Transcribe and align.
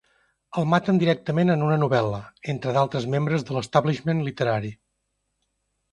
El 0.59 0.63
maten 0.73 1.01
directament 1.03 1.55
en 1.55 1.65
una 1.67 1.75
novel·la, 1.83 2.21
entre 2.55 2.75
d'altres 2.79 3.07
membres 3.17 3.47
de 3.51 3.57
l'establishment 3.59 4.25
literari. 4.31 4.77